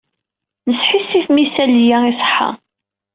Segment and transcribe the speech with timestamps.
[0.69, 2.49] Nesḥissif imi isali-a iṣeḥḥa.